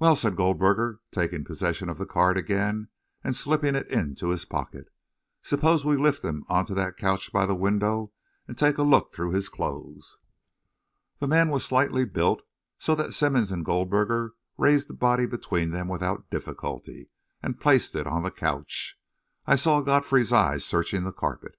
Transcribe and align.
"Well," 0.00 0.16
said 0.16 0.34
Goldberger, 0.34 0.98
taking 1.12 1.44
possession 1.44 1.88
of 1.88 1.96
the 1.96 2.04
card 2.04 2.36
again 2.36 2.88
and 3.22 3.32
slipping 3.36 3.76
it 3.76 3.88
into 3.92 4.30
his 4.30 4.44
pocket, 4.44 4.88
"suppose 5.40 5.84
we 5.84 5.94
lift 5.96 6.24
him 6.24 6.44
onto 6.48 6.74
that 6.74 6.96
couch 6.96 7.32
by 7.32 7.46
the 7.46 7.54
window 7.54 8.10
and 8.48 8.58
take 8.58 8.76
a 8.76 8.82
look 8.82 9.14
through 9.14 9.30
his 9.30 9.48
clothes." 9.48 10.18
The 11.20 11.28
man 11.28 11.48
was 11.48 11.64
slightly 11.64 12.04
built, 12.04 12.42
so 12.80 12.96
that 12.96 13.14
Simmonds 13.14 13.52
and 13.52 13.64
Goldberger 13.64 14.32
raised 14.58 14.88
the 14.88 14.94
body 14.94 15.26
between 15.26 15.70
them 15.70 15.86
without 15.86 16.28
difficulty 16.28 17.10
and 17.40 17.60
placed 17.60 17.94
it 17.94 18.04
on 18.08 18.24
the 18.24 18.32
couch. 18.32 18.98
I 19.46 19.54
saw 19.54 19.80
Godfrey's 19.80 20.32
eyes 20.32 20.64
searching 20.64 21.04
the 21.04 21.12
carpet. 21.12 21.56